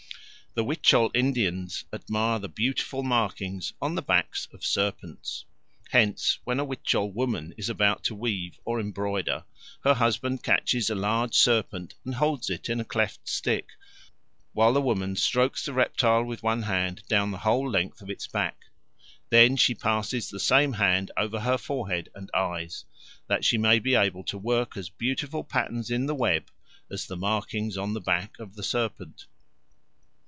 The 0.53 0.65
Huichol 0.65 1.11
Indians 1.15 1.85
admire 1.93 2.37
the 2.37 2.49
beautiful 2.49 3.03
markings 3.03 3.71
on 3.81 3.95
the 3.95 4.01
backs 4.01 4.49
of 4.51 4.65
serpents. 4.65 5.45
Hence 5.91 6.39
when 6.43 6.59
a 6.59 6.65
Huichol 6.65 7.13
woman 7.13 7.53
is 7.57 7.69
about 7.69 8.03
to 8.03 8.15
weave 8.15 8.59
or 8.65 8.77
embroider, 8.77 9.45
her 9.85 9.93
husband 9.93 10.43
catches 10.43 10.89
a 10.89 10.93
large 10.93 11.35
serpent 11.35 11.93
and 12.03 12.15
holds 12.15 12.49
it 12.49 12.67
in 12.67 12.81
a 12.81 12.83
cleft 12.83 13.29
stick, 13.29 13.67
while 14.51 14.73
the 14.73 14.81
woman 14.81 15.15
strokes 15.15 15.63
the 15.63 15.71
reptile 15.71 16.25
with 16.25 16.43
one 16.43 16.63
hand 16.63 17.03
down 17.07 17.31
the 17.31 17.37
whole 17.47 17.69
length 17.71 18.01
of 18.01 18.09
its 18.09 18.27
back; 18.27 18.65
then 19.29 19.55
she 19.55 19.73
passes 19.73 20.29
the 20.29 20.37
same 20.39 20.73
hand 20.73 21.11
over 21.15 21.39
her 21.39 21.57
forehead 21.57 22.09
and 22.13 22.29
eyes, 22.33 22.83
that 23.27 23.45
she 23.45 23.57
may 23.57 23.79
be 23.79 23.95
able 23.95 24.25
to 24.25 24.37
work 24.37 24.75
as 24.75 24.89
beautiful 24.89 25.45
patterns 25.45 25.89
in 25.89 26.07
the 26.07 26.13
web 26.13 26.51
as 26.91 27.05
the 27.05 27.15
markings 27.15 27.77
on 27.77 27.93
the 27.93 28.01
back 28.01 28.37
of 28.37 28.55
the 28.57 28.63
serpent. 28.63 29.27